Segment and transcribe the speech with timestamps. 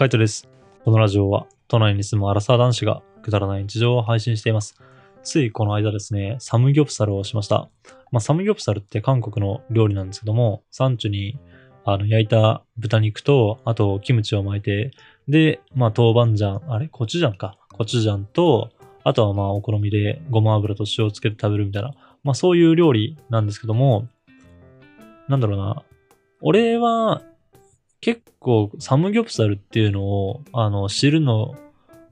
[0.00, 0.48] カイトです。
[0.82, 4.80] このラジオは都内に住むアラサー男子がくだらない日常を配信しています。
[5.22, 7.68] ついこの間ですね、サムギョプサルをしました。
[8.10, 11.38] まあ、サムギョプサルって韓国の料理なんですけども、サンチュに
[11.84, 14.92] あの焼いた豚肉と、あとキムチを巻いて、
[15.28, 16.88] で、まあ豆板醤、あれ？
[16.88, 17.58] コチュジャンか。
[17.70, 18.70] コチュジャンと、
[19.04, 21.92] あとはまあお好みでごま油と塩をつけて食べるみたいな、
[22.24, 24.08] まあそういう料理なんですけども、
[25.28, 25.82] なんだろうな。
[26.40, 27.20] 俺は
[28.00, 31.54] 結構サムギョプサルっていうのを、あの、知るの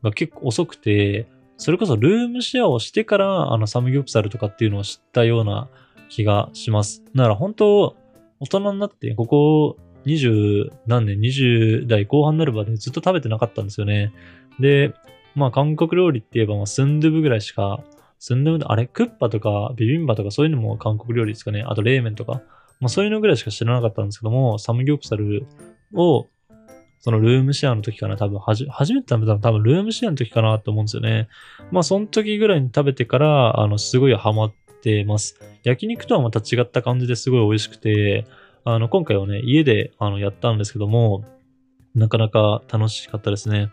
[0.02, 5.68] が結構遅くて、それこそルームシェアをしてから、あの、サムギョプサルとかっていうのを知ったような
[6.08, 7.02] 気がします。
[7.14, 7.96] だから本当、
[8.40, 14.12] 大人になって、ここ20何年、20代後半になるまでずっと食べてなかったんですよね。
[14.60, 14.94] で、
[15.34, 17.82] まあ韓国料理って言えば、まあスンドゥブぐらいしか、
[18.18, 21.62] スンドゥブ、あれクッパとかビビンバとかそういうのも韓国料理ですかね。
[21.62, 22.42] あと冷麺とか。
[22.80, 25.46] まあそういうのぐらいしか知らなかったんですけども、サムギョプサル
[25.94, 26.28] を、
[27.00, 31.28] そのルームシェアの時かな、多分はじ、初めて食べたの多分ルームシェアの時かなと思うんですよね。
[31.70, 35.38] まあその時ぐらいに食べてから、あの、すごいハマってます。
[35.62, 38.26] 焼肉とはまた違った感じですごい美味しくて、
[38.64, 41.24] あの、今回はね、家であのやったんですけども、
[41.94, 43.70] なかなか楽しかったですね。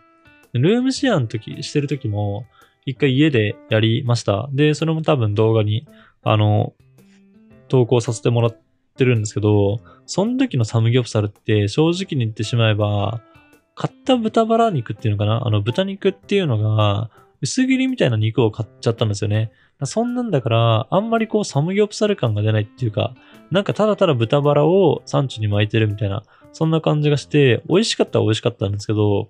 [0.52, 2.46] ルームシェアの時、してる時も、
[2.86, 4.48] 一回家でやりました。
[4.52, 5.86] で、それも多分動画に、
[6.22, 6.74] あの、
[7.68, 8.65] 投稿させてもらって
[8.96, 13.20] てるんですけど、その時のサムギョプサルって正直に言ってしまえば、
[13.74, 15.46] 買った豚バラ肉っていうのかな？
[15.46, 17.10] あの豚肉っていうのが、
[17.42, 19.52] 薄切りみたいな肉を買っちゃったんですよね。
[19.84, 23.14] そんなんだから、あんまりこうサムギョプサル感が出ないっていうか、
[23.50, 26.22] なんかただただ豚バラをサンチュに巻いてるみたいな、
[26.52, 29.28] そんな感じがして、美味しかったは美味しかったんですけど、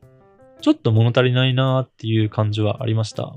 [0.60, 3.34] ちょっと物足りないなーっていう感じはありました。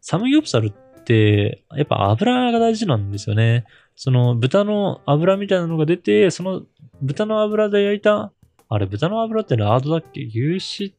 [0.00, 3.64] サムギョプサルって、やっぱ油が大事なんですよね。
[3.96, 6.62] その豚の油みたいなのが出て、その
[7.02, 8.32] 豚の油で焼いた、
[8.68, 10.22] あれ豚の油ってラードだっけ？
[10.22, 10.94] 牛脂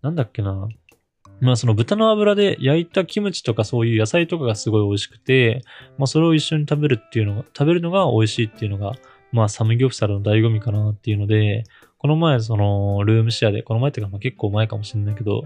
[0.00, 0.68] なんだっけな？
[1.40, 5.64] まあその豚の油で焼いたキムチとかそういう野菜とかがすごい美味しくて、
[5.98, 8.92] まあそれを一緒に食べるっていうのが、食べるのが美味しいっていうのが、
[9.32, 11.64] まあサムギョプサルの醍醐味かなっていうので、
[11.98, 15.44] この前そのルームシェアで、この前っていうかまあ結構前かもしれないけど、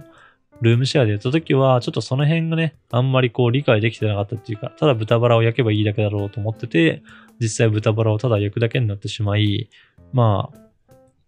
[0.63, 7.03] ルームシェアでやった時は、ちょっとその辺がね、あんまりこう理解できてなかったっていうか、ただ豚バラを焼けばいいだけだろうと思ってて、
[7.41, 9.69] 実際豚バラをただ焼くだけになってしまい、
[10.13, 10.59] まあ、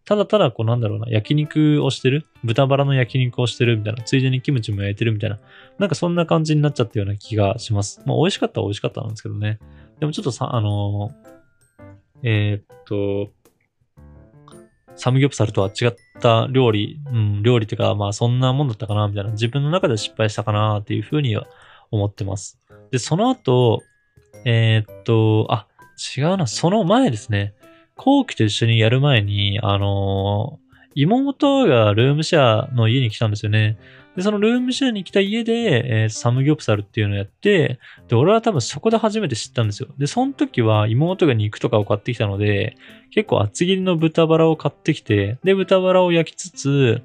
[0.04, 5.38] ただただこうなんだろうな、焼肉をしてる豚バラの焼肉をしてるみたいな、ついでにキムチも焼いてるみたいな、
[5.78, 8.00] なんかそんな感じになっちゃったような気がします。
[8.06, 9.58] まあ美味しかったは美味しかったなんですけどね。
[10.00, 11.28] でもちょっとさ、あのー
[12.22, 13.30] えーっと、
[14.98, 21.46] サムギョプサルとは違った料理、うん、料理っていうか、まあそんなもんだったかな、みたいな、自分の中で失敗したかな、っていうふうには
[21.90, 22.60] 思ってます。
[22.90, 23.82] で、その後、
[24.44, 25.66] えーっと、あ、
[26.16, 27.54] 違うな、その前ですね。
[27.96, 30.68] 後期と一緒にやる前に、あのー
[31.00, 33.78] 妹がルームシェアの家に来たんですよね。
[34.18, 39.90] で、そのルームシェアに来た家で、えーサムギョプサルっていうのをやって、で、俺は多分そこで初めて知ったんですよ。
[39.96, 42.74] で、その時は妹が肉とかを買ってきたので、
[43.12, 47.02] 結構厚切りの豚バラを買ってきて、で、豚バラを焼きつつ、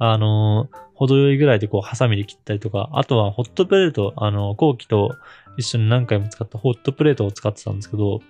[0.00, 5.14] あのー程よいぐらいでこう、ハサミで切ったりとか、あとはホットプレート、あのー後期と
[5.56, 8.20] 一緒に何回も使ったホットプレートを使ってたんですけど、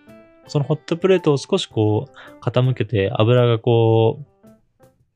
[0.48, 4.37] そのホットプレートを少しこう、傾けて油がこう、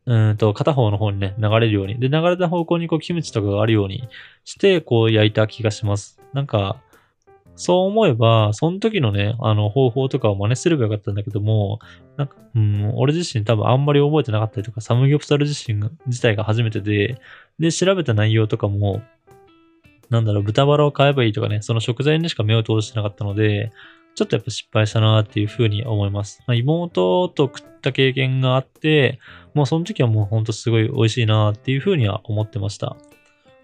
[0.04, 1.98] うんと、片方の方にね、流れるように。
[2.00, 4.08] で、流れた方向にこう、キムチとかがあるように
[4.44, 6.20] して、こう、焼いた気がします。
[6.32, 6.80] なんか、
[7.54, 11.78] そう思えば、その時のね、あの、方法とかを真似すればよかったんだけども、
[12.16, 17.20] なんか、うん、俺自身多分あんまり覚えてなかったりとか、サムギョプサル自身が、自体が初めてで、
[17.58, 19.02] で、調べた内容とかも、
[20.10, 23.70] なんだろう、豚バラを買えばいいとかね、その食材にしか目を通してなかったので、
[24.14, 26.42] ちょっとやっぱ失敗したなっていうふうに思います。
[26.46, 29.20] まあ、妹と食った経験があって、
[29.54, 32.96] もうその時はもうほんとすごい美味しいなっていうふうには思ってました。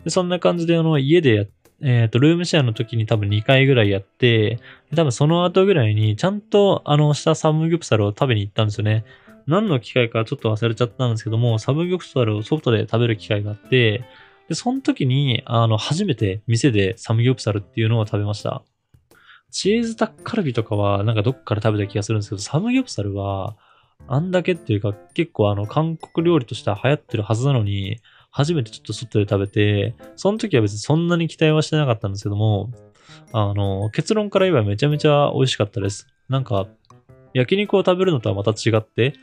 [0.05, 1.49] でそんな感じで、あの、家でやっ
[1.81, 4.59] えっ、と、ルームシェアの時に多分2回ぐらいやって、
[4.97, 9.05] 多分その後ぐらいにちゃんとあの、したサムギョプサルを食べに行ったんですよね。
[9.47, 14.05] 何の機会かちょっと忘れちゃったんですけども、サムギョプサルを外で食べる機会があって、
[14.49, 18.63] で、その時に、あの、初めて店でサムギョプサルっていうのを食べました。
[19.51, 23.57] チーズタッカルビとかはなんかどっかで食べた気がするんですけど、サムギョプサルは、
[24.07, 28.01] あんだけっていうか結構あの、韓国料理としては流行ってるはずなのに、
[28.31, 32.71] 初めてちょっと外で食べて、その時は別にそんなに期待はしてなかったんですけども、
[33.33, 36.07] あの、結論から言えばめちゃめちゃ美味しかったです。
[36.29, 36.67] なんか、
[37.35, 39.15] 焼肉を食べるのとはまた違って、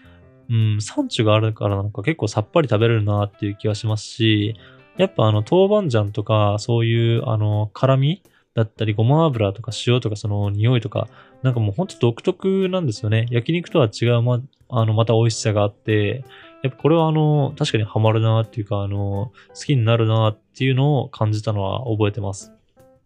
[0.50, 4.56] うん、産地があるからなのか結構さっぱり食べれるなっていう気がしますし、
[4.98, 8.22] やっぱあの、豆板醤とか、そういう、あの、辛味
[8.54, 11.08] だったり、ごま油とか塩とか、その匂いとか、
[11.46, 13.28] なんかもうほんと独特なんですよね。
[13.30, 16.26] 焼肉とは違う、ま、あの、また美味しさがあって、
[16.64, 22.52] やっぱこれはあの、確かにハマるなっていうか、あの、好きになるなっていうのを感じたのは覚えてます。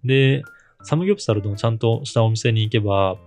[0.06, 0.44] で、
[0.84, 3.18] サムギョプサルのちゃんとしたお店に行けば、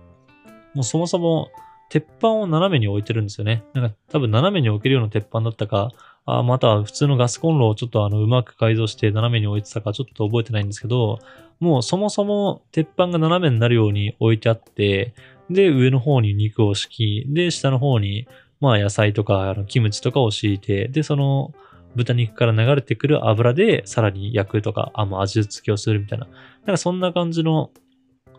[0.73, 1.51] もうそもそも
[1.89, 3.63] 鉄板を斜めに置いてるんですよね。
[3.75, 5.91] なんか多分斜めに置けるような鉄板だったか、
[6.25, 11.19] あまた普通のガスコンロをちょっとあのうまく改造して斜めに置いてたかちょっと覚えてないんですけど、
[11.59, 15.13] もうそもそも鉄板が斜めになるように置いてあって、
[15.49, 18.27] で、上の方に肉を敷き、で、下の方に
[18.61, 21.53] まあ野菜とかあのキムチとかを敷いて、で、その
[21.95, 26.27] 豚肉から流れてくる油でさらに焼くとか、あ、もう味付けをするみたいな。
[26.27, 27.71] なんかそんな感じの、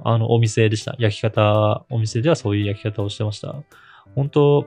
[0.03, 0.97] あの、お店でした。
[0.99, 3.55] 焼き方、お店ではそういう焼き方をしてました。
[4.15, 4.67] 本当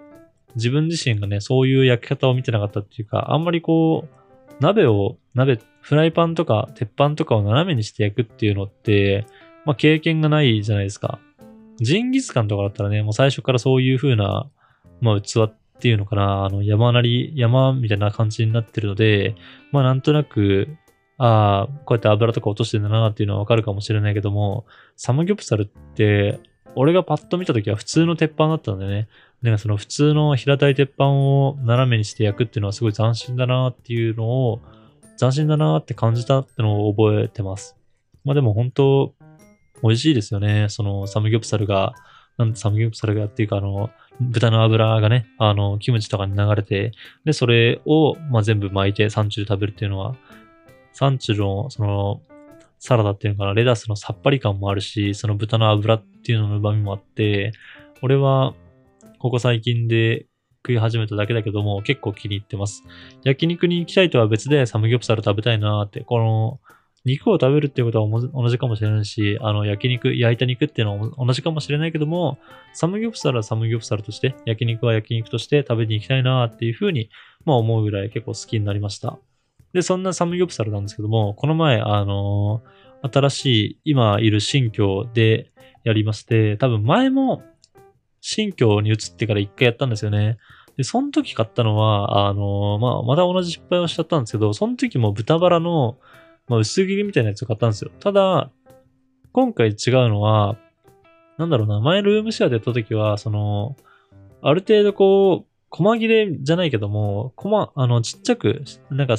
[0.55, 9.25] 自分自身がね、そういう焼き方を見てなかったっていうか、あんまりこう、鍋を、鍋、フライパンとか鉄板とかを斜めにして焼くっていうのって、
[9.65, 11.19] まあ経験がないじゃないですか。
[11.79, 14.49] ジンギスカンとかだったらね、もう最初からそういう風な
[15.01, 19.35] まあ、器っていうのかな、あの、山なり、山みたいな感じになってるので、
[19.71, 20.67] まあ、なんとなく、
[21.17, 24.65] ああ、こうやって油とか落としてんだなっていうのはわかるかもしれないけども、
[24.95, 26.39] サムギョプサルって、
[26.75, 29.07] 俺がパッと見た時は普通の鉄板だったんでね、
[29.41, 34.61] なんかその普通の平たい鉄板を斜めにして焼くっていうのはすごい斬新だなっていうのを、
[35.19, 37.75] 斬新だなって感じたってのを覚えてます。
[38.23, 39.13] まあでも本当、
[39.83, 40.67] 美味しいですよね。
[40.69, 41.93] そのサムギョプサルが、
[42.37, 43.89] なんサムギョプサルがっていうかあの、
[44.19, 46.91] 豚の油がね、あの、キムチとかに流れて、
[47.23, 50.15] で、それを、まあ、全部巻いてサンチュで食べるっていうのは、
[50.93, 52.21] サンチュの、その、
[52.79, 57.51] サラダっていうのかな、レタスのさっぱり感もあるし、その豚の油っていうのの旨味もあって、
[58.01, 58.55] 俺は、
[59.19, 60.27] ここ最近で
[60.65, 62.83] 食い始めただけだけども、結構気に入ってます。
[63.23, 66.59] 焼肉に行きたいとは別でサムギョプサル食べたいなーって、この、
[67.05, 72.37] 肉を食べるっていうことは同じかもしれないし、あの、焼肉、焼いた肉っていうのは同じかもしれないけども、
[72.73, 77.09] サムギョプサルはサムギョプサルとして、焼肉は焼肉として食べに行きたいなーっていうふうに、
[77.45, 79.17] まあ思うぐらい結構好きになりました。
[79.71, 85.51] で、そんなサムギョプサルなんですけども、この前、あのー、新しい、今いる新居で
[85.85, 87.43] やりまして、多分前も
[88.29, 90.37] 新居に移ってから一回やったんですよね。
[90.75, 95.97] で、その時買ったのは、あの、まあ、また同じ失敗をしちゃったんですけど、その時も豚バラの
[96.47, 97.91] まあ、薄切りみたいなやつを買ったんですよ。
[97.99, 98.51] ただ、
[99.33, 99.75] 今回違う
[100.09, 100.57] のは、
[101.37, 103.75] なんだろうな、前ルームシェアでやった時は、その、
[104.41, 109.15] ある程度こう、細切れじゃないけども、細、あの、ちっちゃく、なんか、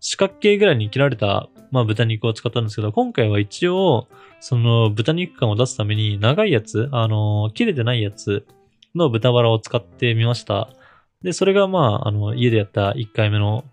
[0.00, 4.08] 四角形ぐらいに切られた、まあ、豚肉を使ったんですけど、今回は一応、
[4.40, 8.46] その、豚肉感を出すために、長いやつ、あの、切れてないやつ
[8.94, 10.70] の豚バラを使ってみました。
[11.22, 13.64] で、それがまあ、あの、家でやった1回目の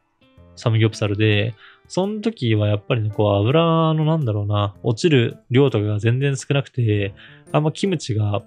[0.55, 1.53] サムギョプサルで、
[1.87, 7.13] その時はやっぱりね、こう油のなんだろうな、落ちる量とかが全然少なくて、
[7.51, 8.41] あんまキムチが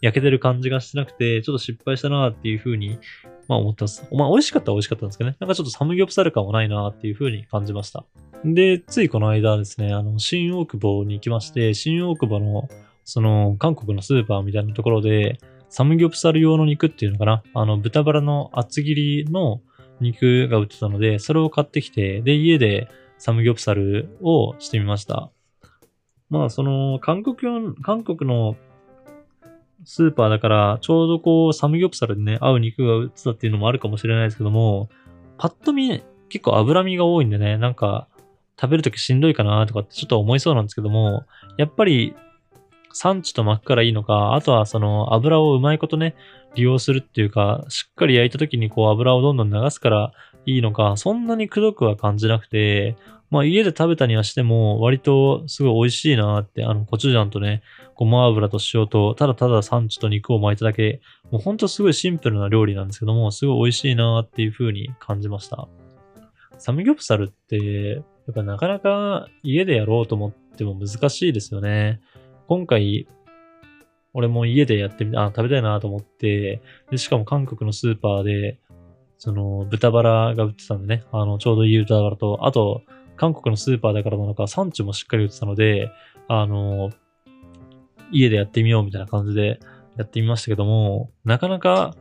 [0.00, 2.98] 焼けてる感じがしてなくて、ちょっと失敗したなっていう風に、
[3.48, 4.06] まあ思ってます。
[4.12, 5.36] まあ美味しかったは美味しかったんですけどね。
[5.40, 8.04] なんかちょっとサムギョプサル感はないなっていう風に感じました。
[8.44, 12.68] で、ついこの間ですね、あの、新大久保に行きまして、新大久保の、
[13.04, 15.38] その、韓国のスーパーみたいなところで、
[15.68, 19.60] サムギョプサル用の肉っていうのかなあの、豚バラの厚切りの、
[20.00, 22.88] 肉が売ってたので、それを買ってきて、で、家で
[23.18, 25.30] サムギョプサルをしてみました。
[26.28, 27.36] まあ、その、韓国
[27.68, 28.56] の、韓国の
[29.86, 34.90] スーパーだから、ちょうどこう、サムギョプサルにね、合う肉が売ってたっていうのもあるかもしれないですけども、
[35.38, 38.08] パッと見、結構脂身が多いんでね、なんか、
[38.60, 41.24] 食べるときしんどいかなとかってちょっと思いそうなんですけども、
[41.56, 42.16] やっぱり
[42.98, 46.16] 産地と巻くからいいのか、あとはその油をうまいことね、
[46.54, 50.12] 利用するっていうか、しっかり焼いた時にこう油をどんどん流すから
[50.46, 52.96] いいのか、そんなにくどくは感じなくて、
[53.28, 57.62] まあ家で食べたにはしても割とすごい美味しいなって、あのコチュジャンとね、
[57.96, 65.68] ごま油と塩と、ただただ産地と肉を巻いただけ、もうほんとすごいシンプルな料理なんですけども、すごい美味しいなっていう風に感じました。
[66.56, 72.00] サムギョプサルって、やっぱなかなか家でやろうと思っても難しいですよね。
[72.48, 73.08] 今回、
[74.14, 78.58] 俺も家でやってみた、あ、食べたいなと思って、で、しかも韓国のスーパーで、
[79.18, 82.82] その、豚バラが売ってたんでね、あの、ちょうどいい豚バラと、あと、
[83.16, 85.90] 韓国のスーパーだからなのか、産地もしっかり売ってたので、
[86.28, 86.90] あの、
[88.10, 89.58] 家でやってみようみたいな感じで
[89.96, 91.94] やってみましたけども、なかなか、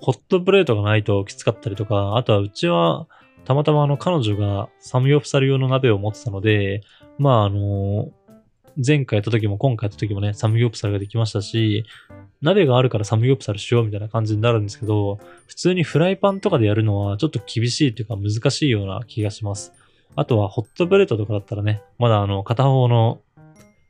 [0.00, 3.08] ホットプレートがないときつかったりとか、あとはうちは、
[3.44, 6.82] たまたまあの彼女がサムギョプサル用の鍋を持ってたので、
[7.18, 8.10] まああの、
[8.84, 11.84] 前回やった時も今回やった時もね、サムギョプサルができましたし、
[12.40, 19.72] 鍋があるからサムギョプサルしようみたいな感じになるんですけど、普通にフライパンとかでやるのしちょっと厳しいというか難しいような気がします。
[20.14, 23.20] あとはホットプレートとかだったらね、まだあの片方の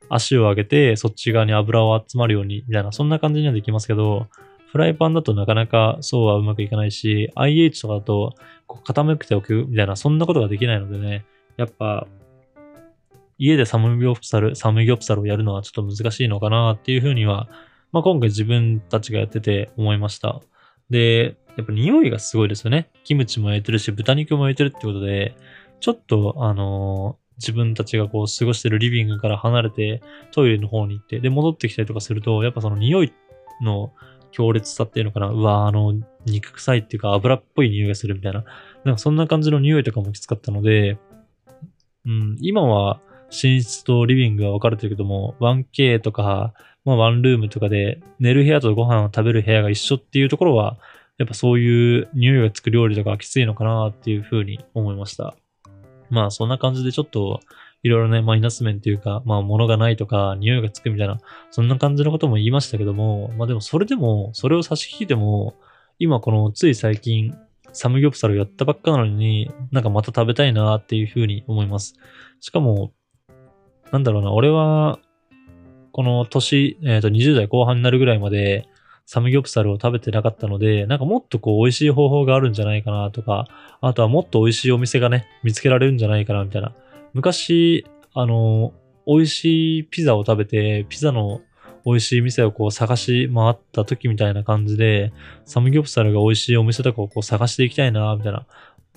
[0.08, 4.26] 足を上げてそっち側に油を集まるようにみたいな、そんな感じにはできますけど、
[4.70, 8.34] フライパンだとなかなかそうはうまくいかないし、IH とかだと
[8.66, 11.26] こう傾けておくみたいな、そんなことができないのでね、
[11.56, 12.06] やっぱ、
[13.38, 17.48] 家でサムギョプサル、サムギョプサルをやるのはちょっと難しいのかなっていうふうには、
[17.92, 20.40] まあ、今回自分たちがやってて思いました。
[20.90, 22.90] で、やっぱ匂いがすごいですよね。
[23.04, 25.34] キムチも焼いてるし、豚肉も焼いてるってことで、
[25.80, 30.02] ちょっと、あのー、自分たちがこう過ごしてるリビングから離れて
[30.32, 33.12] トイレの方に行って、で、戻ってきたりとかすると、やっぱその匂い
[33.62, 33.92] の
[34.32, 35.94] 強烈さっていうのかな、うわ、あの、
[36.26, 38.44] 肉臭いっていうか油っぽい匂いがするみたいな、
[38.84, 40.98] なんかそんな感じの匂いとかもきつかったので、
[42.04, 46.54] うん、今は寝室とリビングが分かれてるけども、1K とか、
[46.84, 50.78] まあワンルームとかで寝る部屋とご飯を食べる部屋が一緒っていうところは、
[51.18, 55.36] やっぱそういう匂いがつく料理とかきついのかなっていうふうに思いました。
[56.10, 57.40] まあそんな感じでちょっと
[57.82, 61.18] いろいろね、マイナス面っていうか、まあ物がないとか、匂いがつくみたいな、
[61.50, 65.54] そんな感じのことも言いましたけども、まあでもそれでも、それを差し引いても、
[65.98, 67.36] 今このつい最近、
[67.72, 71.94] サムギョプサルやったばっかなのに、なんかまた食べたいなっていうふうに思います。
[72.40, 72.92] しかも、
[73.92, 74.98] なんだろうな、俺は、
[75.92, 78.68] この年、えっ、ー、と、20代後半になるぐらいまで、
[79.06, 83.46] サムギョプサルを食べてなかったので、なんかもっとこう美味しい方法があるんじゃないかなとか、
[83.80, 86.74] あとはもっと美味しいお店がね、見つけられるんじゃないかなみたいな。
[87.14, 88.74] 昔、あの、
[89.06, 91.40] 美味しいピザを食べて、ピザの
[91.86, 95.14] 美味しい店をこう探し回った時みたいな感じで、
[95.46, 98.46] サムギョプサルが美味しいお店とかをこう探していきたいな、みたいな。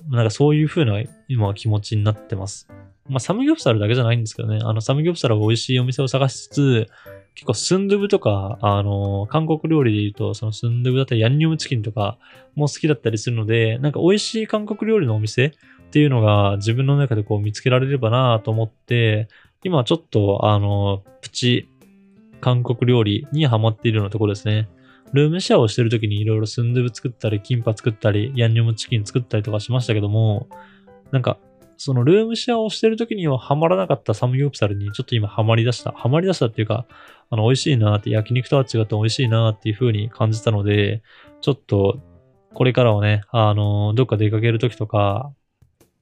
[0.08, 2.68] なんかそういう風な今は気持ちになってます。
[3.08, 6.88] まあサムギョプサルだけじゃないんですけどね、あのサムギョプサルが美味しいお店を探しつつ、
[7.34, 12.18] 結構スンドゥブとか、あの、韓国料理で言うと、そのスンドゥブだったりヤンニョムチキンとか
[12.54, 15.50] も好きだったりするので、なんか美味しい韓国料理のお店っ
[15.90, 19.28] ていうのが自分の中でこう見つけられればなと思って、
[19.64, 21.68] 今ちょっと、あの、プチ
[22.40, 24.68] 韓国料理にハマっているようなところですね。
[25.12, 30.48] ルームシェアをしてる時にいろいろスンドゥブ作ったり、キンパ作ったり、ヤンニョムチキン作ったりとかしましたけども、
[31.10, 31.38] なんか、
[31.76, 35.92] そのルームシェアをしてる時にはハマらなかったサムギョプサルにちょっと今ハマり出した。
[35.92, 36.86] ハマり出したっていうか、
[37.28, 41.02] あの、美味しいなーって、焼肉とは違って美味しいなーっていう風に感じたので、
[41.40, 42.00] ちょっと、
[42.54, 45.32] これからはね、あの、どっか出かける時とか、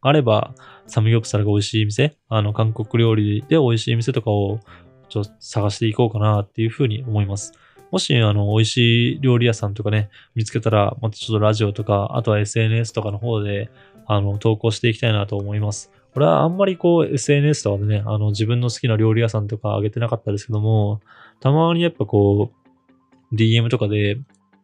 [0.03, 0.55] あれば、
[0.87, 4.61] サムギョプサルが美味しい店、あの、韓国料理で美味しい店とかを、
[5.09, 7.53] ちょっと探していこうかなっていうふうに思います。
[7.91, 13.71] もし、あの、美味しい料理屋さんとかね、見つけたら、またちょっとラジオとか、あとは SNS とかの方で、
[14.07, 15.91] あの、投稿していきたいなと思います。
[16.13, 21.01] これはあんまりこう、SNS とかでね、あの、自分の好きな料理屋さんとかあげてなかったですけども、
[21.41, 24.19] たまにやっぱこう、DM とかで、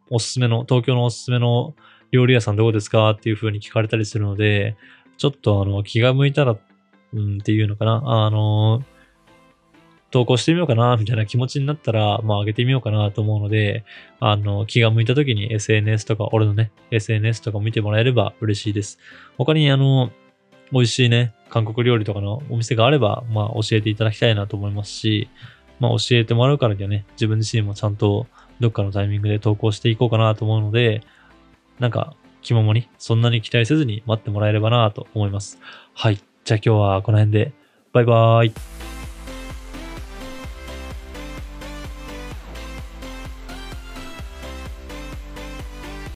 [0.09, 1.73] おすすめの、東京のおすすめの
[2.11, 4.77] 料理屋さんどこですかっていう風に聞かれたりするので、
[5.17, 6.57] ちょっとあの、気が向いたら、
[7.13, 8.83] うんっていうのかな、あの、
[10.11, 13.83] 投稿してみようかな、みたいな気持ちになったら、まあ、上げてみようかなと思うので、
[14.19, 18.99] あの、気が向いた時に SNS とか、俺のね、SNS とか見てもらえれば嬉しいです。
[19.37, 20.11] 他に、あの、
[20.71, 25.29] 美味しいね、韓国料理とかのお店があれば、まあ、教えていただきたいなと思いますし、
[25.79, 28.27] まあ、教えてもらうからにはね、自分自身もちゃんと
[28.59, 31.01] どっかのタイミングで投稿していこうかなと思うので、
[31.79, 35.59] なんか、気まもに、そんなに期待せずに待ってもらえればなと思います。
[35.93, 36.15] はい。
[36.15, 37.51] じゃあ今日はこの辺で、
[37.93, 38.76] バイバーイ。